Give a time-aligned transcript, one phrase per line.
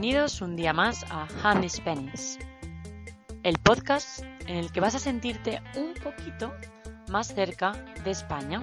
[0.00, 2.38] Bienvenidos un día más a Handy Spanish,
[3.42, 6.54] el podcast en el que vas a sentirte un poquito
[7.10, 7.72] más cerca
[8.02, 8.62] de España,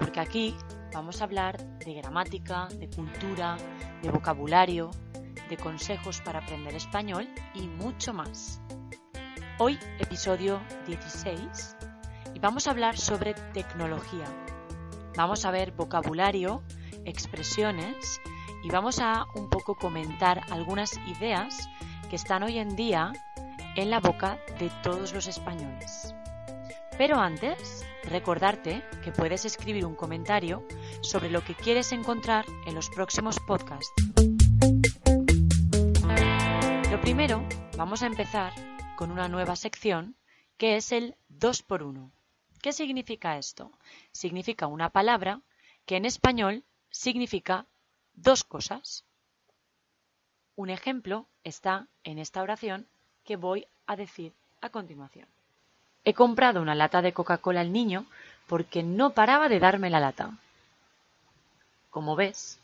[0.00, 0.56] porque aquí
[0.92, 3.56] vamos a hablar de gramática, de cultura,
[4.02, 4.90] de vocabulario,
[5.48, 8.60] de consejos para aprender español y mucho más.
[9.60, 11.76] Hoy episodio 16
[12.34, 14.26] y vamos a hablar sobre tecnología.
[15.16, 16.64] Vamos a ver vocabulario,
[17.04, 18.20] expresiones
[18.64, 21.68] y vamos a un poco comentar algunas ideas
[22.08, 23.12] que están hoy en día
[23.76, 26.14] en la boca de todos los españoles.
[26.96, 30.66] Pero antes, recordarte que puedes escribir un comentario
[31.02, 33.92] sobre lo que quieres encontrar en los próximos podcasts.
[36.90, 38.54] Lo primero, vamos a empezar
[38.96, 40.16] con una nueva sección
[40.56, 42.12] que es el 2x1.
[42.62, 43.72] ¿Qué significa esto?
[44.10, 45.42] Significa una palabra
[45.84, 47.66] que en español significa
[48.14, 49.04] dos cosas.
[50.56, 52.86] Un ejemplo está en esta oración
[53.24, 55.26] que voy a decir a continuación.
[56.04, 58.06] He comprado una lata de Coca-Cola al niño
[58.46, 60.36] porque no paraba de darme la lata.
[61.90, 62.58] Como ves,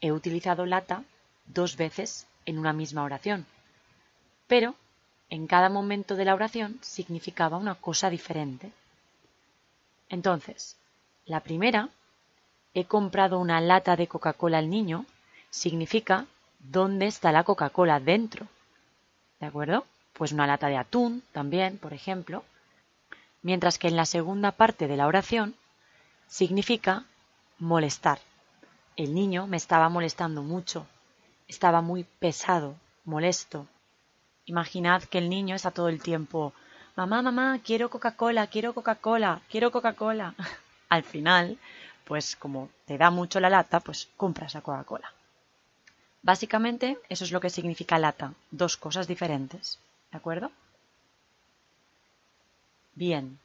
[0.00, 1.04] he utilizado lata
[1.46, 3.46] dos veces en una misma oración,
[4.46, 4.74] pero
[5.30, 8.70] en cada momento de la oración significaba una cosa diferente.
[10.08, 10.76] Entonces,
[11.24, 11.88] la primera,
[12.74, 15.06] he comprado una lata de Coca-Cola al niño,
[15.50, 16.26] significa
[16.58, 18.46] dónde está la Coca-Cola dentro.
[19.40, 19.86] ¿De acuerdo?
[20.12, 22.44] Pues una lata de atún también, por ejemplo.
[23.42, 25.54] Mientras que en la segunda parte de la oración
[26.26, 27.04] significa
[27.58, 28.18] molestar.
[28.96, 30.86] El niño me estaba molestando mucho,
[31.48, 33.66] estaba muy pesado, molesto.
[34.46, 36.52] Imaginad que el niño está todo el tiempo
[36.96, 40.34] mamá, mamá, quiero Coca-Cola, quiero Coca-Cola, quiero Coca-Cola.
[40.88, 41.58] Al final,
[42.04, 45.12] pues como te da mucho la lata, pues compras la Coca-Cola.
[46.22, 49.78] Básicamente, eso es lo que significa lata, dos cosas diferentes.
[50.10, 50.50] ¿De acuerdo?
[52.94, 53.38] Bien,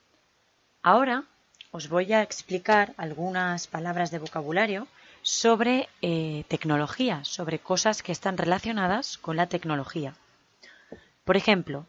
[0.84, 1.24] ahora
[1.72, 4.88] os voy a explicar algunas palabras de vocabulario
[5.22, 10.16] sobre eh, tecnología, sobre cosas que están relacionadas con la tecnología.
[11.26, 11.86] Por ejemplo,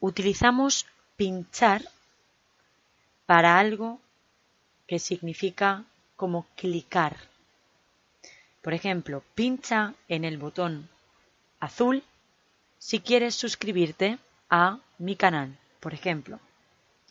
[0.00, 0.86] utilizamos
[1.16, 1.82] pinchar
[3.26, 4.00] para algo
[4.86, 5.84] que significa
[6.16, 7.16] como clicar.
[8.62, 10.88] Por ejemplo, pincha en el botón
[11.60, 12.02] azul
[12.78, 14.18] si quieres suscribirte
[14.50, 16.40] a mi canal, por ejemplo.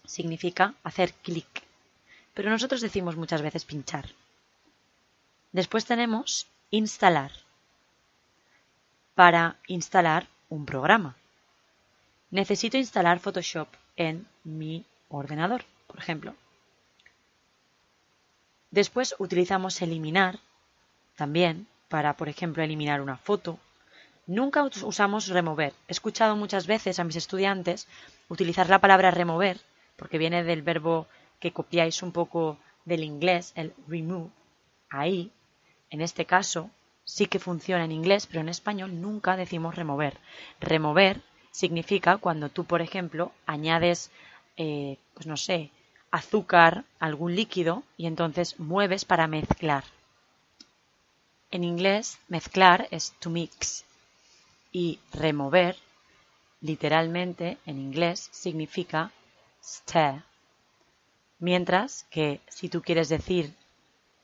[0.06, 1.64] Significa hacer clic.
[2.34, 4.10] Pero nosotros decimos muchas veces pinchar.
[5.52, 7.32] Después tenemos instalar.
[9.16, 11.16] Para instalar un programa
[12.36, 16.36] necesito instalar Photoshop en mi ordenador, por ejemplo.
[18.76, 20.38] Después utilizamos eliminar
[21.16, 23.58] también para, por ejemplo, eliminar una foto.
[24.28, 25.72] Nunca usamos remover.
[25.88, 27.88] He escuchado muchas veces a mis estudiantes
[28.28, 29.62] utilizar la palabra remover,
[29.96, 31.08] porque viene del verbo
[31.40, 34.32] que copiáis un poco del inglés, el remove.
[34.90, 35.32] Ahí,
[35.90, 36.70] en este caso,
[37.06, 40.18] sí que funciona en inglés, pero en español nunca decimos remover.
[40.60, 44.12] Remover significa cuando tú, por ejemplo, añades,
[44.58, 45.72] eh, pues no sé,
[46.12, 49.84] azúcar, algún líquido, y entonces mueves para mezclar.
[51.52, 53.86] En inglés, mezclar es to mix
[54.72, 55.78] y remover,
[56.62, 59.12] literalmente en inglés, significa
[59.64, 60.24] stir.
[61.40, 63.54] Mientras que si tú quieres decir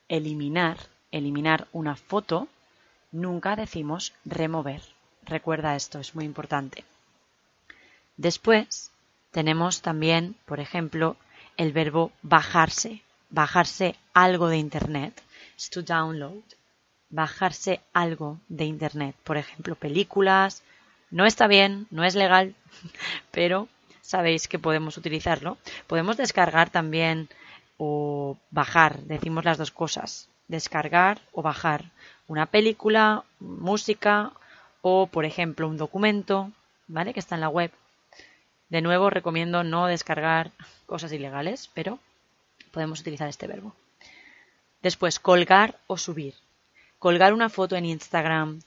[0.08, 0.76] eliminar,
[1.10, 2.48] eliminar una foto,
[3.12, 4.82] nunca decimos remover.
[5.24, 6.84] Recuerda esto, es muy importante.
[8.16, 8.90] Después
[9.30, 11.16] tenemos también, por ejemplo,
[11.56, 15.22] el verbo bajarse, bajarse algo de Internet,
[15.56, 16.42] es to download,
[17.10, 20.62] bajarse algo de Internet, por ejemplo, películas,
[21.10, 22.54] no está bien, no es legal,
[23.30, 23.68] pero
[24.00, 25.58] sabéis que podemos utilizarlo.
[25.86, 27.28] Podemos descargar también
[27.76, 31.90] o bajar, decimos las dos cosas, descargar o bajar
[32.28, 34.32] una película, música
[34.80, 36.50] o, por ejemplo, un documento,
[36.88, 37.12] ¿vale?
[37.12, 37.70] Que está en la web
[38.72, 40.50] De nuevo, recomiendo no descargar
[40.86, 41.98] cosas ilegales, pero
[42.70, 43.74] podemos utilizar este verbo.
[44.80, 46.32] Después, colgar o subir.
[46.98, 48.62] Colgar una foto en Instagram.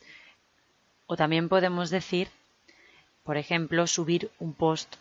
[1.07, 2.27] O también podemos decir,
[3.23, 4.95] por ejemplo, subir un post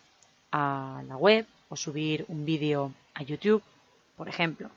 [0.51, 3.61] a la web o subir un vídeo a YouTube,
[4.17, 4.71] por ejemplo.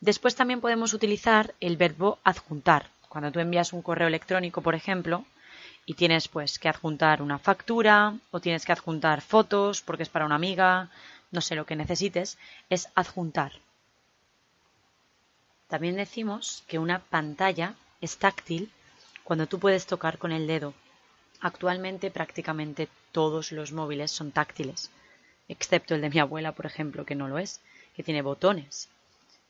[0.00, 2.86] Después también podemos utilizar el verbo adjuntar.
[3.10, 5.26] Cuando tú envías un correo electrónico, por ejemplo,
[5.88, 10.26] y tienes pues que adjuntar una factura o tienes que adjuntar fotos porque es para
[10.26, 10.90] una amiga,
[11.30, 12.36] no sé lo que necesites,
[12.68, 13.52] es adjuntar.
[15.66, 18.70] También decimos que una pantalla es táctil
[19.24, 20.74] cuando tú puedes tocar con el dedo.
[21.40, 24.90] Actualmente prácticamente todos los móviles son táctiles,
[25.48, 27.62] excepto el de mi abuela, por ejemplo, que no lo es,
[27.96, 28.90] que tiene botones.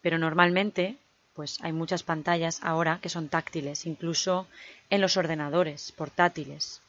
[0.02, 0.98] Pero normalmente,
[1.38, 4.48] pues hay muchas pantallas ahora que son táctiles, incluso
[4.90, 6.80] en los ordenadores portátiles.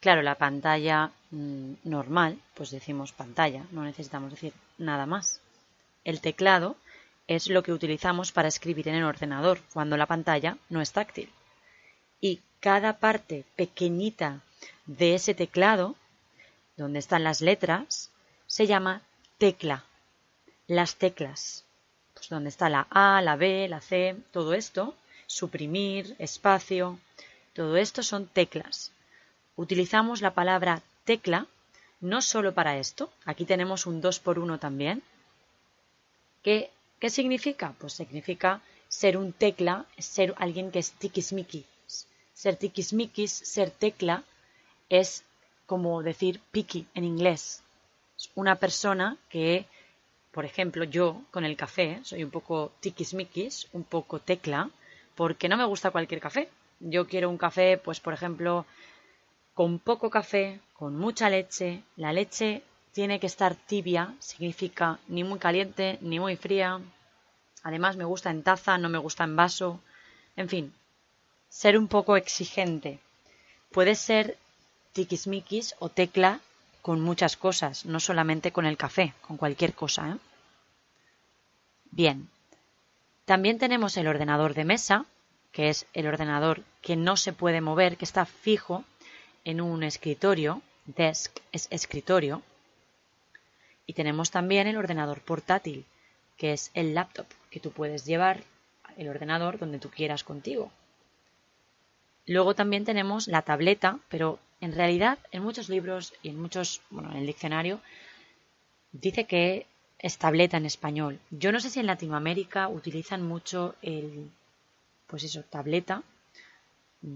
[0.00, 5.40] Claro, la pantalla mm, normal, pues decimos pantalla, no necesitamos decir nada más.
[6.04, 6.76] El teclado
[7.26, 11.30] es lo que utilizamos para escribir en el ordenador cuando la pantalla no es táctil.
[12.20, 14.42] Y cada parte pequeñita
[14.84, 15.94] de ese teclado,
[16.76, 18.10] donde están las letras,
[18.46, 19.00] se llama
[19.38, 19.84] tecla.
[20.66, 21.64] Las teclas,
[22.28, 24.94] donde está la A, la B, la C, todo esto,
[25.26, 26.98] suprimir, espacio,
[27.52, 28.92] todo esto son teclas
[29.56, 31.46] utilizamos la palabra tecla
[32.00, 35.02] no solo para esto, aquí tenemos un 2 por 1 también.
[36.42, 37.74] ¿Qué, ¿Qué significa?
[37.78, 41.64] Pues significa ser un tecla, ser alguien que es tiquismiquis.
[42.34, 44.22] Ser tiquismiquis, ser tecla,
[44.90, 45.24] es
[45.66, 47.62] como decir picky en inglés.
[48.34, 49.66] Una persona que,
[50.34, 54.68] por ejemplo, yo con el café soy un poco tiquismiquis, un poco tecla,
[55.14, 56.48] porque no me gusta cualquier café.
[56.80, 58.66] Yo quiero un café, pues por ejemplo,
[59.54, 61.84] con poco café, con mucha leche.
[61.94, 66.80] La leche tiene que estar tibia, significa ni muy caliente ni muy fría.
[67.62, 69.80] Además me gusta en taza, no me gusta en vaso.
[70.34, 70.74] En fin,
[71.48, 72.98] ser un poco exigente.
[73.70, 74.36] Puede ser
[74.94, 76.40] tiquismiquis o tecla
[76.84, 80.10] con muchas cosas, no solamente con el café, con cualquier cosa.
[80.10, 80.18] ¿eh?
[81.90, 82.28] Bien,
[83.24, 85.06] también tenemos el ordenador de mesa,
[85.50, 88.84] que es el ordenador que no se puede mover, que está fijo
[89.44, 92.42] en un escritorio, desk es escritorio,
[93.86, 95.86] y tenemos también el ordenador portátil,
[96.36, 98.44] que es el laptop, que tú puedes llevar
[98.98, 100.70] el ordenador donde tú quieras contigo.
[102.26, 107.10] Luego también tenemos la tableta, pero en realidad en muchos libros y en muchos, bueno,
[107.12, 107.80] en el diccionario
[108.92, 109.66] dice que
[109.98, 111.20] es tableta en español.
[111.30, 114.30] Yo no sé si en Latinoamérica utilizan mucho el,
[115.06, 116.02] pues eso, tableta,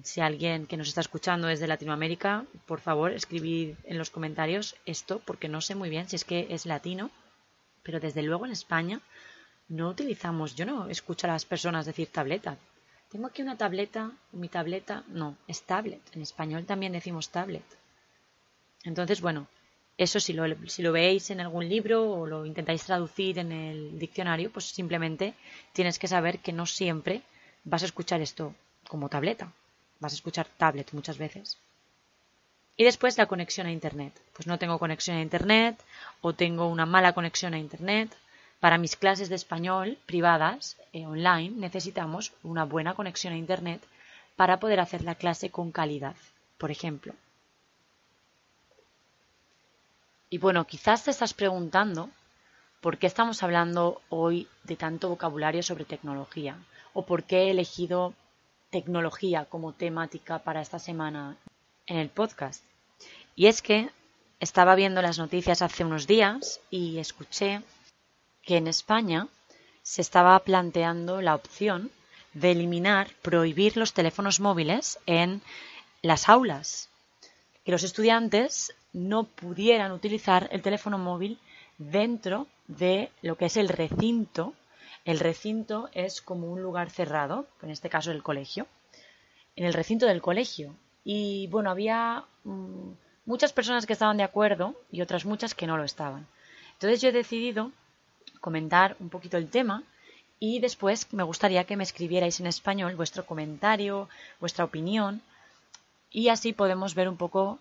[0.03, 4.77] si alguien que nos está escuchando es de Latinoamérica, por favor, escribid en los comentarios
[4.85, 7.11] esto, porque no sé muy bien si es que es latino,
[7.83, 9.01] pero desde luego en España
[9.69, 12.59] no utilizamos, yo no escucho a las personas decir tableta.
[13.11, 16.03] Tengo aquí una tableta, mi tableta, no, es tablet.
[16.15, 17.65] En español también decimos tablet.
[18.85, 19.47] Entonces, bueno,
[19.97, 23.99] eso si lo, si lo veis en algún libro o lo intentáis traducir en el
[23.99, 25.35] diccionario, pues simplemente
[25.73, 27.23] tienes que saber que no siempre
[27.65, 28.55] vas a escuchar esto
[28.89, 29.53] como tableta
[30.01, 31.59] vas a escuchar tablet muchas veces.
[32.77, 34.13] Y después la conexión a Internet.
[34.35, 35.83] Pues no tengo conexión a Internet
[36.21, 38.15] o tengo una mala conexión a Internet.
[38.61, 43.83] Para mis clases de español privadas, eh, online, necesitamos una buena conexión a Internet
[44.37, 46.17] para poder hacer la clase con calidad,
[46.59, 47.15] por ejemplo.
[50.31, 52.11] Y bueno, quizás te estás preguntando
[52.81, 56.57] por qué estamos hablando hoy de tanto vocabulario sobre tecnología
[56.93, 58.15] o por qué he elegido
[58.71, 61.37] tecnología como temática para esta semana
[61.87, 62.63] en el podcast.
[63.35, 63.91] Y es que
[64.41, 67.63] estaba viendo las noticias hace unos días y escuché
[68.49, 69.29] que en España
[69.83, 71.91] se estaba planteando la opción
[72.33, 75.43] de eliminar, prohibir los teléfonos móviles en
[76.01, 76.89] las aulas.
[77.63, 81.39] Que los estudiantes no pudieran utilizar el teléfono móvil
[81.77, 84.55] dentro de lo que es el recinto
[85.05, 88.67] el recinto es como un lugar cerrado, en este caso el colegio,
[89.57, 90.75] en el recinto del colegio.
[91.05, 92.91] Y bueno, había mm,
[93.25, 96.27] muchas personas que estaban de acuerdo y otras muchas que no lo estaban.
[96.75, 97.73] Entonces yo he decidido
[98.41, 99.83] comentar un poquito el tema
[100.41, 104.09] y después me gustaría que me escribierais en español vuestro comentario,
[104.41, 105.23] vuestra opinión
[106.11, 107.59] y así podemos ver un poco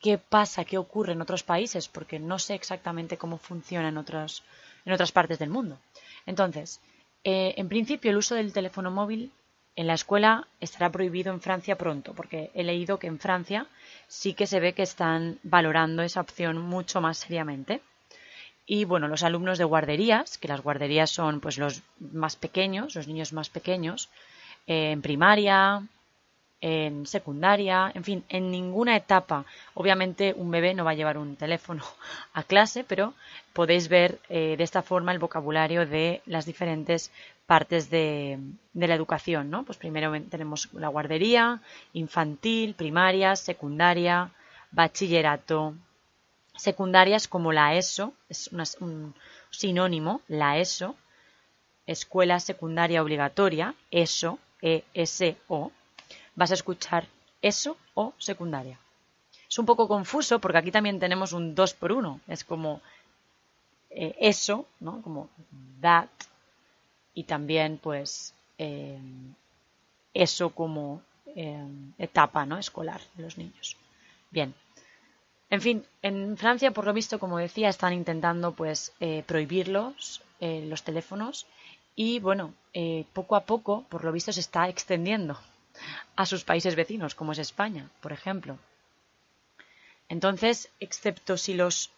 [0.00, 4.92] qué pasa, qué ocurre en otros países, porque no sé exactamente cómo funciona en, en
[4.92, 5.78] otras partes del mundo.
[6.24, 6.80] Entonces,
[7.24, 9.30] eh, en principio el uso del teléfono móvil
[9.76, 13.66] En la escuela estará prohibido en Francia pronto, porque he leído que en Francia
[14.08, 17.80] sí que se ve que están valorando esa opción mucho más seriamente.
[18.72, 23.08] Y bueno, los alumnos de guarderías, que las guarderías son pues los más pequeños, los
[23.08, 24.10] niños más pequeños,
[24.68, 25.82] eh, en primaria,
[26.60, 29.44] en secundaria, en fin, en ninguna etapa.
[29.74, 31.82] Obviamente un bebé no va a llevar un teléfono
[32.32, 33.14] a clase, pero
[33.54, 37.10] podéis ver eh, de esta forma el vocabulario de las diferentes
[37.46, 38.38] partes de,
[38.74, 39.64] la educación, ¿no?
[39.64, 41.60] Pues primero tenemos la guardería,
[41.92, 44.30] infantil, primaria, secundaria,
[44.70, 45.74] bachillerato.
[46.60, 48.50] Secundarias como la ESO, es
[48.80, 49.14] un
[49.50, 50.94] sinónimo, la ESO,
[51.86, 55.72] escuela secundaria obligatoria, ESO, E-S-O,
[56.34, 57.06] vas a escuchar
[57.40, 58.78] eso o secundaria.
[59.48, 62.20] Es un poco confuso porque aquí también tenemos un 2 por 1.
[62.28, 62.82] Es como
[63.88, 65.00] eh, eso, ¿no?
[65.00, 65.30] Como
[65.80, 66.10] that.
[67.14, 69.00] Y también, pues, eh,
[70.12, 72.58] eso como eh, etapa ¿no?
[72.58, 73.78] escolar de los niños.
[74.30, 74.54] Bien.
[75.50, 78.92] En fin, en Francia, por lo visto, como decía, están intentando pues
[79.26, 81.46] prohibirlos, los teléfonos,
[81.96, 82.54] y bueno,
[83.12, 85.36] poco a poco, por lo visto, se está extendiendo
[86.14, 88.58] a sus países vecinos, como es España, por ejemplo.
[90.08, 91.90] Entonces, excepto si los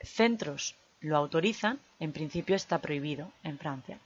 [0.00, 3.98] centros lo autorizan, en principio está prohibido en Francia.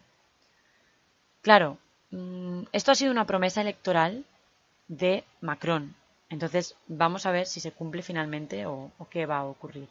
[1.43, 1.79] Claro,
[2.11, 4.25] mm, esto ha sido una promesa electoral
[4.89, 5.95] de Macron.
[6.35, 9.89] Entonces, vamos a ver si se cumple finalmente o, qué va a ocurrir.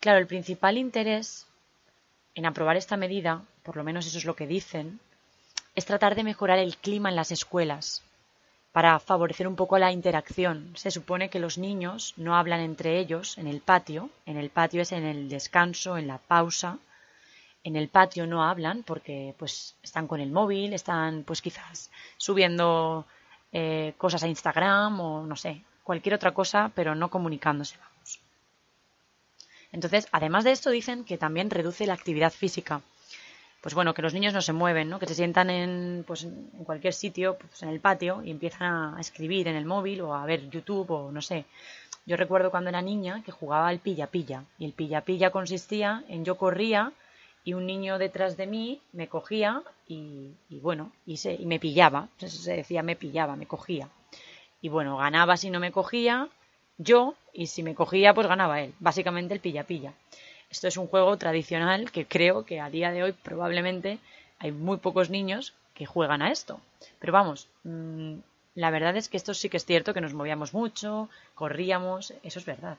[0.00, 1.46] Claro, el principal interés
[2.34, 5.00] en aprobar esta medida, por lo menos eso es lo que dicen,
[5.74, 8.02] es tratar de mejorar el clima en las escuelas
[8.72, 10.72] para favorecer un poco la interacción.
[10.76, 14.80] Se supone que los niños no hablan entre ellos en el patio, en el patio
[14.80, 16.78] es en el descanso, en la pausa.
[17.64, 23.06] En el patio no hablan porque pues están con el móvil, están pues quizás subiendo
[23.52, 28.20] eh, cosas a Instagram o no sé, cualquier otra cosa, pero no comunicándose, vamos.
[29.72, 32.82] Entonces, además de esto, dicen que también reduce la actividad física
[33.62, 34.98] pues bueno, que los niños no se mueven, ¿no?
[34.98, 39.00] que se sientan en, pues, en cualquier sitio, pues en el patio, y empiezan a
[39.00, 41.44] escribir en el móvil o a ver YouTube o no sé.
[42.04, 46.36] Yo recuerdo cuando era niña que jugaba al pilla-pilla, y el pilla-pilla consistía en yo
[46.36, 46.92] corría
[47.44, 52.08] y un niño detrás de mí me cogía y, bueno, y, se, y me pillaba,
[52.18, 53.88] se decía me pillaba, me cogía.
[54.60, 56.28] Y bueno, ganaba si no me cogía
[56.78, 59.92] yo, y si me cogía, pues ganaba él, básicamente el pilla-pilla.
[60.50, 63.98] Esto es un juego tradicional que creo que a día de hoy probablemente
[64.38, 66.60] hay muy pocos niños que juegan a esto.
[66.98, 68.14] Pero vamos, mm,
[68.56, 72.38] la verdad es que esto sí que es cierto, que nos movíamos mucho, corríamos, eso
[72.38, 72.78] es verdad.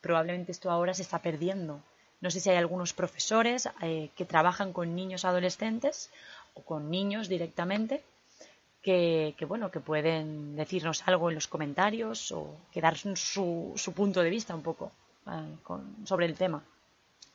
[0.00, 1.80] Probablemente esto ahora se está perdiendo.
[2.20, 6.10] No sé si hay algunos profesores eh, que trabajan con niños adolescentes
[6.54, 8.02] o con niños directamente
[8.82, 14.30] que, bueno, que pueden decirnos algo en los comentarios o que dar su, punto de
[14.30, 14.92] vista un poco
[15.26, 15.56] eh,
[16.04, 16.62] sobre el tema.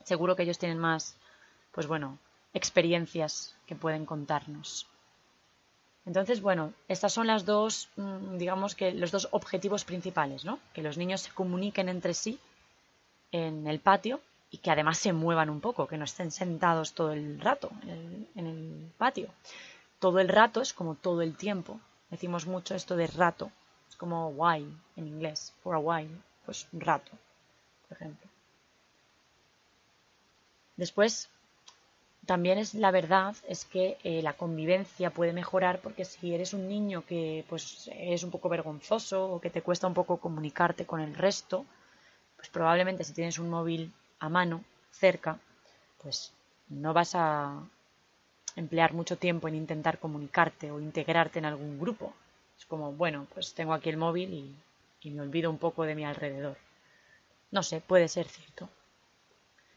[0.06, 1.18] Seguro que ellos tienen más,
[1.74, 2.18] pues bueno,
[2.54, 4.88] experiencias que pueden contarnos.
[6.06, 10.58] Entonces, bueno, estas son las dos, mm, digamos que los dos objetivos principales, ¿no?
[10.74, 12.40] Que los niños se comuniquen entre sí
[13.34, 14.22] en el patio
[14.52, 18.28] y que además se muevan un poco, que no estén sentados todo el rato en
[18.36, 19.30] el, patio.
[20.00, 21.80] Todo el rato es como todo el tiempo.
[22.10, 23.50] Decimos mucho esto de rato.
[23.90, 27.12] Es como while en inglés, for a while, pues rato,
[27.88, 28.30] por ejemplo.
[30.76, 31.30] Después,
[32.26, 36.68] también es la verdad es que eh, la convivencia puede mejorar porque si eres un
[36.68, 41.00] niño que pues es un poco vergonzoso o que te cuesta un poco comunicarte con
[41.00, 41.66] el resto,
[42.36, 45.40] pues probablemente si tienes un móvil a mano cerca,
[46.02, 46.32] pues
[46.70, 47.60] no vas a
[48.56, 52.14] emplear mucho tiempo en intentar comunicarte o integrarte en algún grupo.
[52.58, 54.56] Es como, bueno, pues tengo aquí el móvil
[55.04, 56.58] y, me olvido un poco de mi alrededor.
[57.50, 58.70] No sé, puede ser cierto.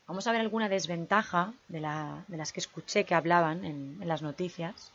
[0.07, 4.93] Vamos a ver alguna desventaja de, las que escuché que hablaban en, las noticias.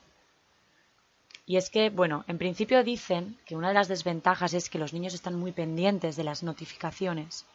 [1.48, 4.94] Y es que, bueno, en principio dicen que una de las desventajas es que los
[4.94, 7.48] niños están muy pendientes de las notificaciones.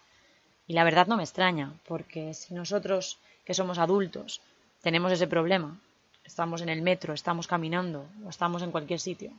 [0.66, 4.40] Y la verdad no me extraña, porque si nosotros, que somos adultos,
[4.82, 5.78] tenemos ese problema,
[6.24, 9.30] estamos en el metro, estamos caminando o estamos en cualquier sitio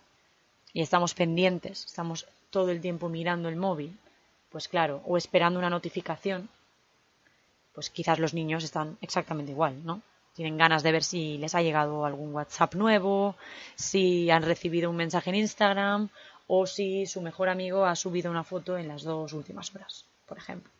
[0.73, 3.97] y estamos pendientes, estamos todo el tiempo mirando el móvil,
[4.49, 6.49] pues claro, o esperando una notificación,
[7.73, 10.01] pues quizás los niños están exactamente igual, ¿no?
[10.35, 13.35] Tienen ganas de ver si les ha llegado algún WhatsApp nuevo,
[13.75, 16.09] si han recibido un mensaje en Instagram
[16.47, 20.37] o si su mejor amigo ha subido una foto en las dos últimas horas, por
[20.37, 20.74] ejemplo.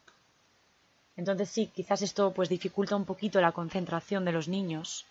[1.18, 5.06] Entonces sí, quizás esto pues dificulta un poquito la concentración de los niños,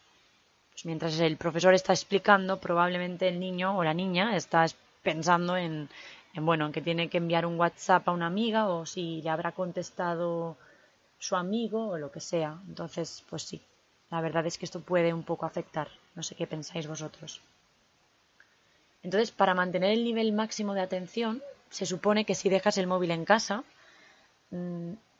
[0.73, 4.67] Pues mientras el profesor está explicando, probablemente el niño o la niña está
[5.03, 5.89] pensando en,
[6.35, 9.31] en, bueno, en que tiene que enviar un WhatsApp a una amiga o si le
[9.31, 10.57] habrá contestado
[11.19, 12.59] su amigo o lo que sea.
[12.69, 13.63] Entonces, pues sí,
[14.11, 15.89] la verdad es que esto puede un poco afectar.
[16.17, 17.41] No sé qué pensáis vosotros.
[19.03, 23.11] Entonces, para mantener el nivel máximo de atención, se supone que si dejas el móvil
[23.13, 23.63] en casa,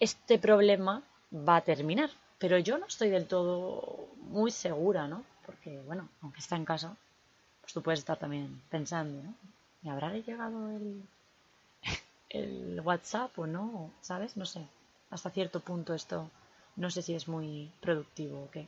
[0.01, 2.11] este problema va a terminar.
[2.39, 5.25] Pero yo no estoy del todo muy segura, ¿no?
[5.47, 6.97] Porque, bueno, aunque está en casa,
[7.61, 9.35] pues tú puedes estar también pensando, ¿no?
[9.83, 11.03] ¿Me habrá llegado el,
[12.31, 13.91] el WhatsApp o no?
[14.01, 14.37] ¿Sabes?
[14.37, 14.67] No sé.
[15.11, 16.29] Hasta cierto punto esto
[16.77, 18.67] no sé si es muy productivo o qué.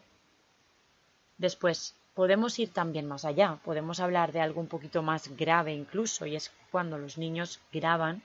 [1.38, 3.58] Después, podemos ir también más allá.
[3.64, 8.22] Podemos hablar de algo un poquito más grave incluso, y es cuando los niños graban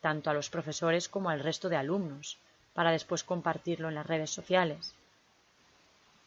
[0.00, 2.38] tanto a los profesores como al resto de alumnos,
[2.74, 4.94] para después compartirlo en las redes sociales.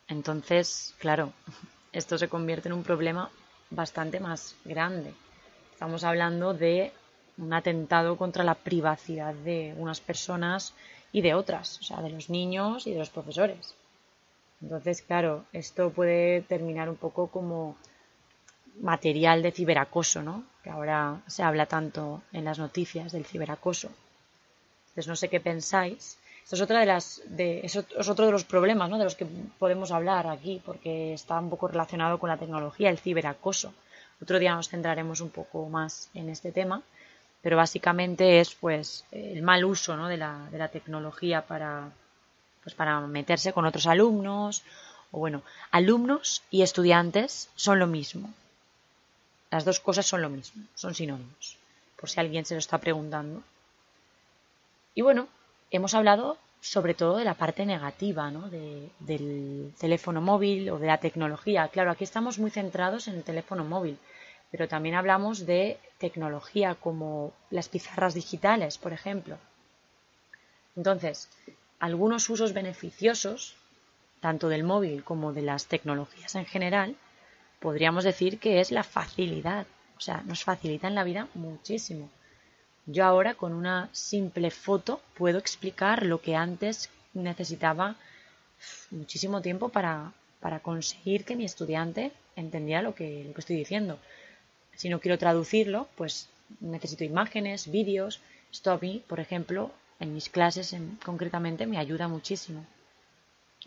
[0.07, 1.33] Entonces, claro,
[1.93, 3.29] esto se convierte en un problema
[3.69, 5.13] bastante más grande.
[5.73, 6.91] Estamos hablando de
[7.37, 10.73] un atentado contra la privacidad de unas personas
[11.11, 13.75] y de otras, o sea, de los niños y de los profesores.
[14.61, 17.75] Entonces, claro, esto puede terminar un poco como
[18.79, 20.43] material de ciberacoso, ¿no?
[20.63, 23.89] Que ahora se habla tanto en las noticias del ciberacoso.
[24.89, 26.17] Entonces, no sé qué pensáis.
[26.43, 28.97] Esto es otra de las, de, es otro de los problemas, ¿no?
[28.97, 29.25] De los que
[29.57, 33.73] podemos hablar aquí, porque está un poco relacionado con la tecnología, el ciberacoso.
[34.21, 36.81] Otro día nos centraremos un poco más en este tema,
[37.41, 40.07] pero básicamente es, pues, el mal uso, ¿no?
[40.07, 41.89] De la, de la tecnología para,
[42.63, 44.63] pues para meterse con otros alumnos,
[45.11, 45.41] o bueno,
[45.71, 48.33] alumnos y estudiantes son lo mismo.
[49.51, 51.57] Las dos cosas son lo mismo, son sinónimos,
[51.97, 53.43] por si alguien se lo está preguntando.
[54.95, 55.27] Y bueno,
[55.69, 58.49] hemos hablado sobre todo de la parte negativa ¿no?
[58.49, 61.67] del teléfono móvil o de la tecnología.
[61.67, 63.97] Claro, aquí estamos muy centrados en el teléfono móvil,
[64.51, 69.37] pero también hablamos de tecnología como las pizarras digitales, por ejemplo.
[70.75, 71.27] Entonces,
[71.79, 73.55] algunos usos beneficiosos,
[74.19, 76.95] tanto del móvil como de las tecnologías en general,
[77.61, 79.65] podríamos decir que es la facilidad.
[79.97, 82.09] O sea, nos facilitan la vida muchísimo.
[82.87, 87.95] Yo ahora con una simple foto puedo explicar lo que antes necesitaba
[88.89, 90.11] muchísimo tiempo para,
[90.63, 93.99] conseguir que mi estudiante entendiera lo que, lo que estoy diciendo.
[94.75, 96.27] Si no quiero traducirlo, pues
[96.59, 98.19] necesito imágenes, vídeos.
[98.51, 102.65] Esto a mí, por ejemplo, en mis clases concretamente me ayuda muchísimo.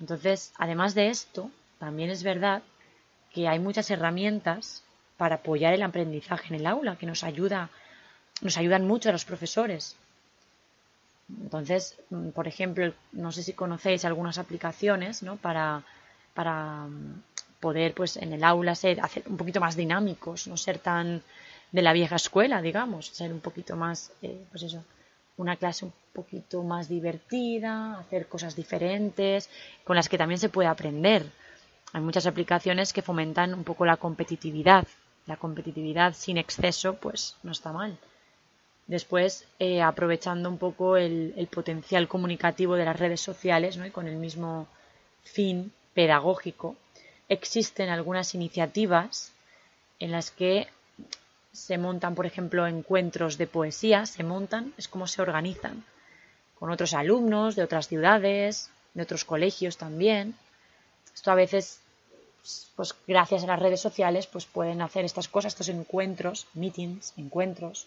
[0.00, 2.64] Entonces, además de esto, también es verdad
[3.34, 4.82] que hay muchas herramientas
[5.16, 7.70] para apoyar el aprendizaje en el aula que nos ayuda
[8.40, 9.96] nos ayudan mucho a los profesores.
[11.28, 15.36] Entonces, mm, por ejemplo, no sé si conocéis algunas aplicaciones ¿no?
[15.36, 15.82] para,
[16.34, 17.22] para mm,
[17.60, 21.22] poder pues en el aula ser hacer un poquito más dinámicos, no ser tan
[21.72, 24.84] de la vieja escuela, digamos, ser un poquito más eh, pues eso,
[25.36, 29.48] una clase un poquito más divertida, hacer cosas diferentes,
[29.82, 31.26] con las que también se puede aprender.
[31.94, 34.84] Hay muchas aplicaciones que fomentan un poco la competitividad.
[35.26, 37.96] La competitividad sin exceso, pues no está mal.
[38.88, 43.86] Después, eh, aprovechando un poco el, potencial comunicativo de las redes sociales ¿no?
[43.86, 44.66] y con el mismo
[45.22, 46.74] fin pedagógico,
[47.28, 49.30] existen algunas iniciativas
[50.00, 50.66] en las que
[51.52, 55.84] se montan, por ejemplo, encuentros de poesía, se montan, es como se organizan,
[56.58, 60.34] con otros alumnos de otras ciudades, de otros colegios también.
[61.14, 61.80] Esto a veces,
[62.76, 67.86] pues gracias a las redes sociales, pues pueden hacer estas cosas, estos encuentros, meetings, encuentros,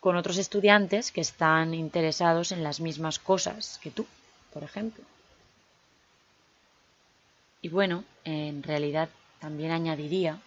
[0.00, 4.06] con otros estudiantes que están interesados en las mismas cosas que tú,
[4.52, 5.04] por ejemplo.
[7.60, 9.08] Y bueno, en realidad
[9.40, 10.40] también añadiría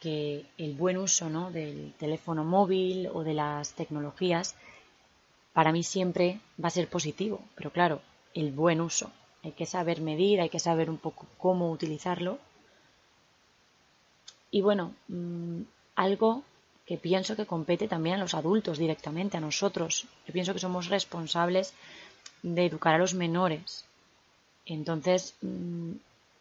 [0.00, 1.50] que el buen uso ¿no?
[1.50, 4.54] del teléfono móvil o de las tecnologías
[5.54, 8.02] para mí siempre va a ser positivo, pero claro,
[8.34, 9.10] el buen uso.
[9.46, 12.40] Hay que saber medir, hay que saber un poco cómo utilizarlo.
[14.50, 15.60] Y bueno, mm,
[15.94, 16.42] algo
[16.84, 20.08] que pienso que compete también a los adultos directamente, a nosotros.
[20.26, 21.74] Yo pienso que somos responsables
[22.42, 23.84] de educar a los menores.
[24.64, 25.92] Entonces, mm,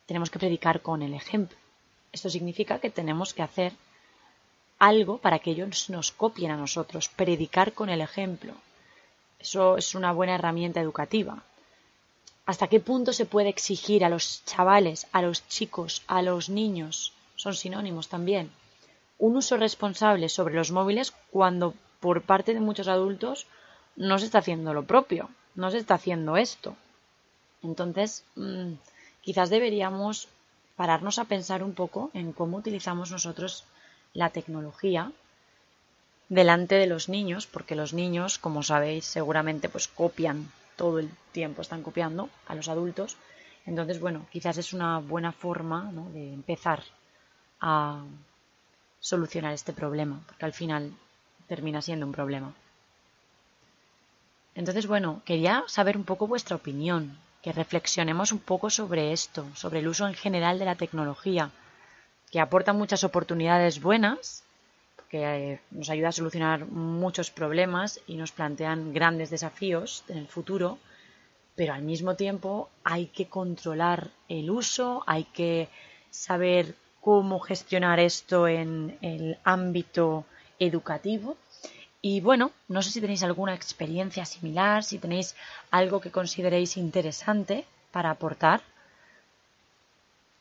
[0.07, 1.59] tenemos que predicar con el ejemplo.
[2.11, 3.73] Esto significa que tenemos que hacer
[4.79, 8.55] algo para que ellos nos copien a nosotros, predicar con el ejemplo.
[9.37, 11.43] Eso es una buena herramienta educativa.
[12.45, 17.13] ¿Hasta qué punto se puede exigir a los chavales, a los chicos, a los niños?
[17.35, 18.51] Son sinónimos también.
[19.17, 23.47] Un uso responsable sobre los móviles cuando por parte de muchos adultos
[23.95, 26.75] no se está haciendo lo propio, no se está haciendo esto.
[27.63, 28.73] Entonces, mm,
[29.21, 30.27] quizás deberíamos
[30.75, 33.63] pararnos a pensar un poco en cómo utilizamos nosotros
[34.13, 35.11] la tecnología
[36.29, 41.61] delante de los niños, porque los niños, como sabéis, seguramente pues copian todo el tiempo,
[41.61, 43.17] están copiando a los adultos.
[43.65, 46.83] Entonces, bueno, quizás es una buena forma de empezar
[47.59, 48.03] a
[48.99, 50.93] solucionar este problema, porque al final
[51.47, 52.53] termina siendo un problema.
[54.55, 59.79] Entonces, bueno, quería saber un poco vuestra opinión, que reflexionemos un poco sobre esto, sobre
[59.79, 61.51] el uso en general de la tecnología,
[62.31, 64.44] que aporta muchas oportunidades buenas,
[65.15, 70.27] que eh, nos ayuda a solucionar muchos problemas y nos plantean grandes desafíos en el
[70.27, 70.77] futuro,
[71.55, 75.69] pero al mismo tiempo hay que controlar el uso, hay que
[76.09, 80.25] saber cómo gestionar esto en el ámbito
[80.59, 81.37] educativo.
[82.01, 85.33] Y bueno, no sé si tenéis alguna experiencia similar, si tenéis
[85.71, 88.61] algo que consideréis interesante para aportar.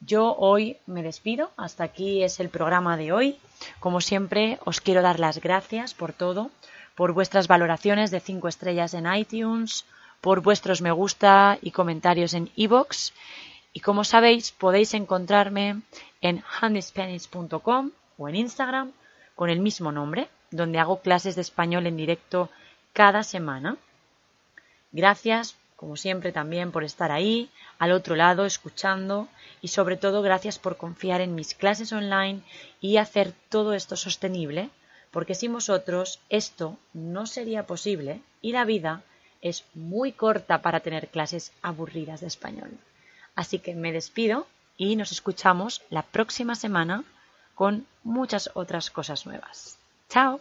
[0.06, 3.38] Yo hoy me despido, hasta aquí es el programa de hoy.
[3.80, 6.50] Como siempre, os quiero dar las gracias por todo,
[6.94, 9.86] por vuestras valoraciones de 5 estrellas en iTunes,
[10.20, 13.12] por vuestros me gusta y comentarios en iVoox.
[13.72, 15.80] Y como sabéis, podéis encontrarme
[16.20, 18.92] en handyspanish.com o en Instagram
[19.34, 22.50] con el mismo nombre, donde hago clases de español en directo
[22.92, 23.78] cada semana.
[24.92, 29.28] Gracias, como siempre, también por estar ahí, al otro lado, escuchando
[29.60, 32.40] y sobre todo gracias por confiar en mis clases online
[32.80, 34.70] y hacer todo esto sostenible,
[35.10, 39.02] porque sin vosotros esto no sería posible y la vida
[39.42, 42.70] es muy corta para tener clases aburridas de español.
[43.34, 44.46] Así que me despido
[44.78, 47.04] y nos escuchamos la próxima semana
[47.54, 49.76] con muchas otras cosas nuevas.
[50.08, 50.40] ¡Chao!